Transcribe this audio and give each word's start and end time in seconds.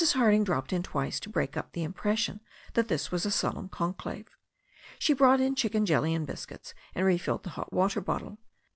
Harding 0.13 0.43
dropped 0.43 0.73
in 0.73 0.81
twice 0.81 1.19
to 1.19 1.29
break 1.29 1.55
up 1.55 1.73
the 1.73 1.87
impres 1.87 2.17
sion 2.17 2.39
that 2.73 2.87
this 2.87 3.11
was 3.11 3.23
a 3.23 3.29
solemn 3.29 3.69
conclave. 3.69 4.29
She 4.97 5.13
brought 5.13 5.39
in 5.39 5.53
chicken 5.53 5.85
jelly 5.85 6.15
and 6.15 6.25
biscuits 6.25 6.73
and 6.95 7.05
refilled 7.05 7.43
the 7.43 7.51
hot 7.51 7.71
water 7.71 8.01
bottle. 8.01 8.39